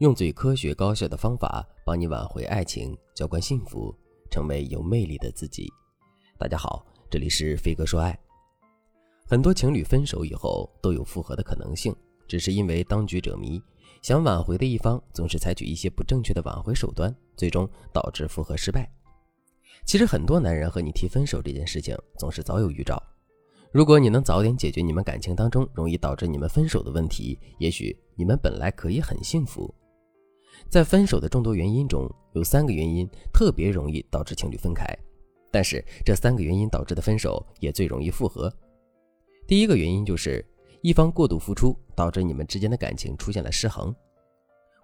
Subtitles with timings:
[0.00, 3.94] 用最科学高效的方法帮你挽回爱情，浇灌幸福，
[4.30, 5.72] 成为有魅力的自己。
[6.38, 8.18] 大家好，这里是飞哥说爱。
[9.26, 11.96] 很多情侣分手以后都有复合的可能性，
[12.28, 13.58] 只是因为当局者迷，
[14.02, 18.86] 想挽回的一方总是采取一些不正确的挽回手段，最终导致复合失败。
[19.86, 23.02] 其实很多男人和你提分手这件事情总是早有预兆。
[23.72, 29.74] 如果你能早点解决你们感情当中容易导致你们分手的问题，也许你们本来可以很幸福。
[30.68, 34.86] 在分手的众多原因中，有三个原因特别容易导致情侣分开，
[35.50, 38.52] 但是这三个原因导致的分手也最容易复合。
[39.46, 40.44] 第一个原因就是
[40.82, 43.94] 一方过度付出，导致你们之间的感情出现了失衡。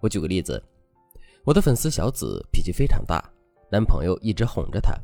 [0.00, 0.62] 我举个例子，
[1.44, 3.22] 我的粉丝小紫脾气非常大，
[3.70, 4.94] 男朋友一直哄着她。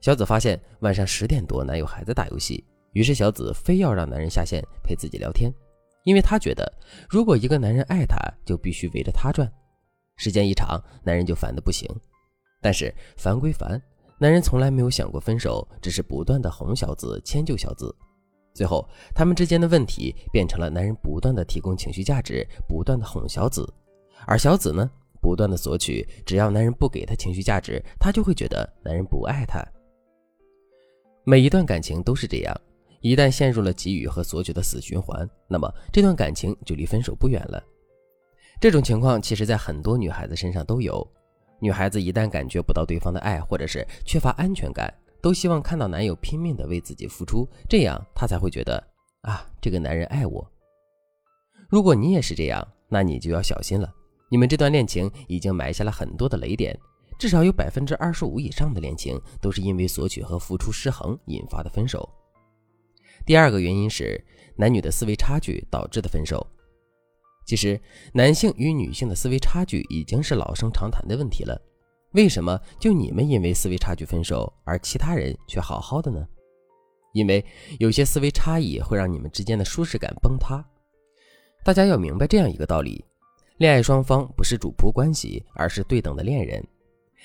[0.00, 2.62] 小紫发现晚上十点多男友还在打游戏。
[2.92, 5.52] 于是小紫非要让男人下线陪自己聊天，
[6.04, 6.70] 因为她觉得
[7.08, 9.50] 如果一个男人爱她，就必须围着她转。
[10.16, 11.88] 时间一长，男人就烦得不行。
[12.60, 13.80] 但是烦归烦，
[14.18, 17.94] 男人从来没有想过分手，只是不断的哄小紫，迁就小紫。
[18.54, 23.68] 最后，他们之间的问题变成了男人不断的提供情绪价值，不断的哄小紫，
[24.26, 24.88] 而小紫呢，
[25.20, 26.06] 不断的索取。
[26.24, 29.60] 只要男人不给她情绪价值，她就会觉得男人不爱她。
[31.24, 32.60] 每一段感情都是这样。
[33.00, 37.62] 一旦陷入了给予和索取的死循环，那么这段感情就离分手不远了。
[38.60, 41.06] 这种情况其实，在很多女孩子身上都有。
[41.60, 48.82] 女孩子一旦感觉不到对方的爱，或者是缺乏安全感，都希望看到男友拼命的为自己付出，这样她才会觉得
[49.22, 50.46] 啊，这个男人爱我。
[51.68, 53.92] 如果你也是这样，那你就要小心了。
[54.30, 56.78] 你们这段恋情已经埋下了很多的雷点，
[57.18, 62.08] 至少有百分之二十五以上的恋情都是因为索取和付出失衡引发的分手。
[63.24, 64.22] 第二个原因是
[64.56, 66.46] 男女的思维差距导致的分手。
[67.44, 67.80] 其实，
[68.12, 71.60] 男性与女性的思维差距已经是老生常谈的问题了。
[72.12, 76.26] 为什么就你们因为思维差距分手，而其他人却好好的呢？
[77.12, 77.44] 因为
[77.78, 80.64] 有些思维差异会让你们之间的舒适感崩塌。
[81.64, 83.04] 大家要明白这样一个道理：
[83.58, 86.64] 恋爱双方不是主仆关系，而是对等的恋人。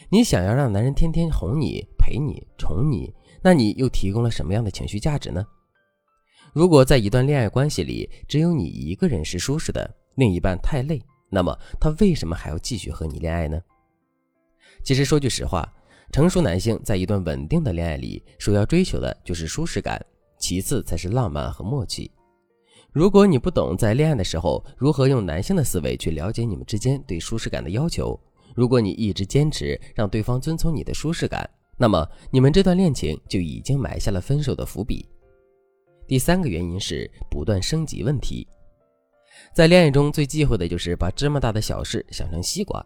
[0.10, 5.46] 你想要让男人天天哄你、陪你、宠你，那你又提供了什么样的情绪价值呢？
[6.54, 13.62] 如果在一段恋爱关系里，只有你一个人是舒适的，另一半太累，那么他为什么还要继续和你恋爱呢？
[14.84, 15.72] 其实说句实话，
[16.12, 20.04] 成熟男性在一段稳定的恋爱里，首要追求的就是舒适感，
[20.38, 22.12] 其次才是浪漫和默契。
[22.92, 28.20] 如果你不懂在恋爱的时候如何用男性的思维去了解你们之间对舒适感的要求，
[28.56, 35.08] 如果你一直坚持让对方遵从你的舒适感，那么你们这段恋情就已经埋下了分手的伏笔。
[36.08, 38.48] 第三个原因是不断升级问题，
[39.54, 42.86] 在恋爱中最忌讳的就是把芝麻大的小事想成西瓜。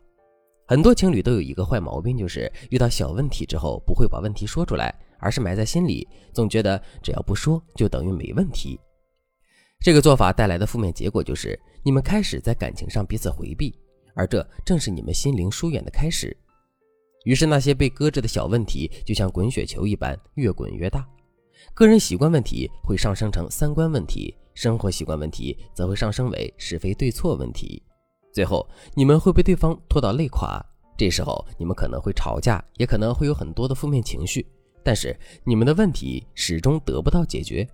[0.65, 8.79] 很多情侣都有一个坏毛病，就是遇到小问题之后不会把问题说出来，而是埋在心里，总觉得只要不说就等于没问题。
[9.81, 13.77] 这个做法带来的负面结果就是你们开始在感情上彼此回避，
[14.15, 16.35] 而这正是你们心灵疏远的开始。
[17.25, 21.05] 于是那些被搁置的小问题就像滚雪球一般越滚越大。
[21.73, 27.81] 个人习惯问题会上升成三观问题，生活习惯问题则会上升为是非对错问题，
[28.31, 30.63] 最后你们会被对方拖到累垮。
[30.95, 34.45] 这时候你们可能会吵架，也可能会有很多的负面情绪，
[34.83, 37.67] 但是你们的问题始终得不到解决。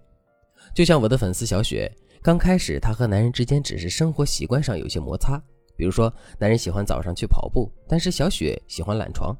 [0.73, 1.91] 就像我的粉丝小雪，
[2.21, 5.41] 刚开始她和男人之间只是生活习惯上有些摩擦，
[5.75, 9.35] 比如说男人喜欢早上去跑步，但是小雪喜欢懒床，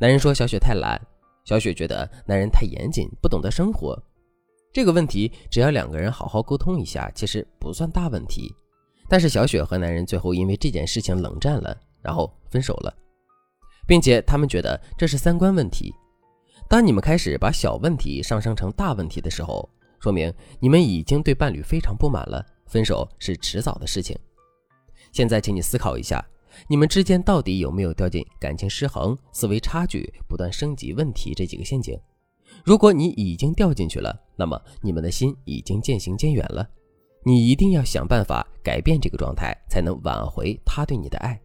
[0.00, 1.00] 男人说小雪太懒。
[1.44, 3.96] 小雪觉得男人太严谨，不懂得生活。
[4.76, 8.54] 这个问题只要两个人好好沟通一下，其实不算大问题。
[9.08, 12.94] 但是小雪和男人最后因为这件事情冷战了，然后分手了，
[13.88, 15.94] 并且他们觉得这是三观问题。
[16.68, 19.66] 当你们开始把小问题上升成大问题的时候，
[19.98, 24.14] 说明你们已经对伴侣非常不满了，分手是迟早的事情。
[25.10, 26.22] 现在，请你思考一下。
[26.68, 31.98] 你们之间到底有没有掉进感情失衡、思维差距不断升级问题这几个陷阱？
[32.66, 36.68] 如果你已经掉进去了，那么你们的心已经渐行渐远了。
[37.24, 41.40] 你一定要想办法改变这个状态，才能挽回他对你的爱。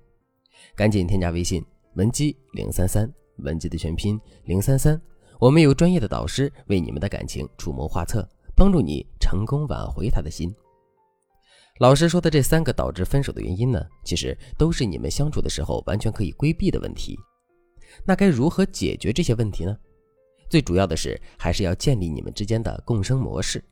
[0.75, 1.63] 赶紧添加微信
[1.93, 3.07] 文姬零三三，
[3.37, 4.99] 文姬的全拼零三三，
[5.39, 10.51] 我们有专业的导师为你们的感情出谋划策，帮助你成功挽回他的心。
[11.81, 17.15] 老师说的这三个导致分手的原因呢，其实都是你们相处的时候完全可以规避的问题。
[18.07, 19.77] 那该如何解决这些问题呢？
[20.51, 23.63] 最主要的是还是要建立你们之间的共生模式。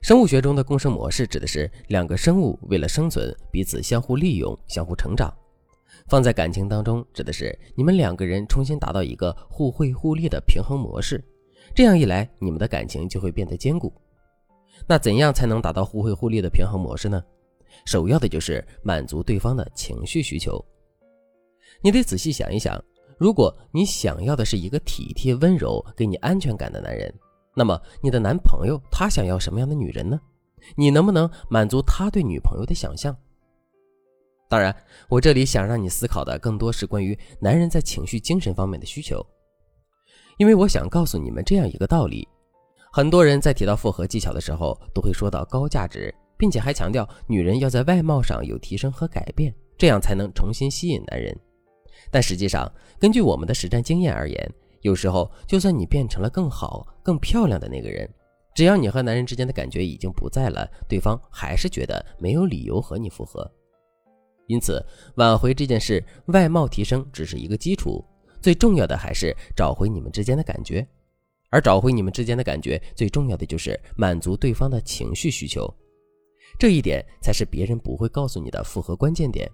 [0.00, 5.30] 生物学中的共生模式指的是两个生物为了生存，彼此相互利用、相互成长。
[6.08, 11.22] 放在感情当中，指的是你们两个人重新达到一个互惠互利的平衡模式。
[11.74, 13.92] 这样一来，你们的感情就会变得坚固。
[14.86, 17.22] 那怎样才能达到互惠互利的平衡模式呢？
[17.84, 20.58] 首要的就是满足对方的情绪需求。
[21.82, 22.82] 你得仔细想一想，
[23.18, 27.12] 如果你想要的是一个体贴温柔、给你安全感的男人，
[27.54, 30.18] 那么你的男朋友他想要什么样的女人呢？
[30.76, 33.16] 你能不能满足他对女朋友的想象？
[34.48, 34.74] 当然，
[35.08, 39.24] 我这里想让你思考的更多是关于男人在情绪、精神方面的需求，
[40.36, 42.28] 因为我想告诉你们这样一个道理：
[42.92, 51.34] 很多人在提到复合技巧的时候，都会说到高价值，并且还强调女人要在外貌上有提升和改变，这样才能重新吸引男人。
[52.10, 58.08] 但实际上，根据我们的实战经验而言，有时候就算你变成了更好、更漂亮的那个人，
[58.54, 63.50] 只要你和男人之间的感觉已经不在了，对方还是觉得没有理由和你复合。
[64.48, 64.84] 因此，
[65.14, 68.04] 挽回这件事，外貌提升只是一个基础，
[68.40, 70.86] 最重要的还是找回你们之间的感觉。
[71.48, 75.72] 而找回你们之间的感觉，最重要的就是满足对方的情绪需求，
[76.58, 79.50] 这一点才是别人不会告诉你的复合关键点。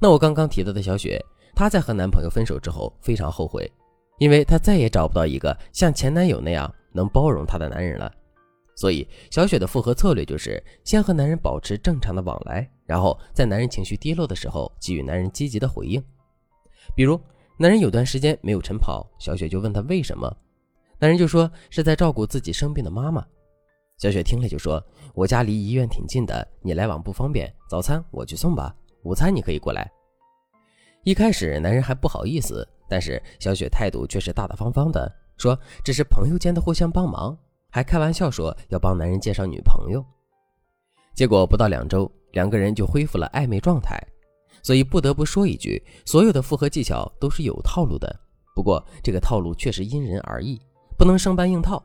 [0.00, 1.22] 那我刚刚提到的小雪，
[1.54, 3.70] 她在和男朋友分手之后非常后悔，
[4.18, 8.12] 因为她再也找不到一个像前男友那样能包容她的男人了。
[8.76, 16.02] 所以，小雪的复合策略就是先和男人保持正常的往来，然后在男人情绪低落的时候给予男人积极的回应。
[16.96, 17.20] 比如，
[17.56, 20.36] 男人有段时间没有晨跑，小雪就问他为什么，
[20.98, 23.24] 男人就说是在照顾自己生病的妈妈。
[23.96, 24.84] 小雪听了就说
[25.14, 28.74] ：“我家离医院挺近的，你来往不方便，早餐我去送吧，
[29.04, 29.88] 午餐你可以过来。”
[31.04, 37.36] 一开始，男人还不好意思，但是小雪态度却是大大方方的，说这是朋友间的互相帮忙。
[37.70, 40.02] 还开玩笑说要帮男人介绍女朋友，
[41.14, 44.02] 结果不到两周，两个人就恢复了暧昧状态。
[44.62, 48.20] 所以不得不说一句，所有的复合技巧都是有套路的。
[48.54, 50.58] 不过这个套路确实因人而异，
[50.96, 51.84] 不能生搬硬套。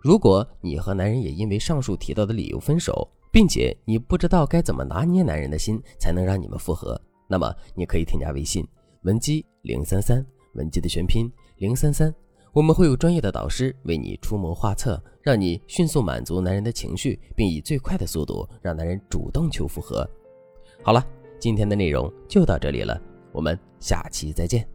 [0.00, 7.00] 如果你和男人也因为上述提到的理由分手，并且你不知道该怎么拿捏男人的心才能让你们复合，
[7.32, 8.62] 那么你可以添加微信
[9.04, 12.14] 文姬零三三，文姬的全拼零三三。
[12.52, 20.06] 我们会有专业的导师为你出谋划策，让你迅速满足男人的情绪，并以最快的速度让男人主动求复合。
[20.82, 21.02] 好了，
[21.38, 23.00] 今天的内容就到这里了，
[23.32, 24.68] 我们下期再见。